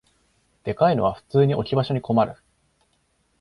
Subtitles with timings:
[0.63, 2.35] でかいのは普通に置き場所に困る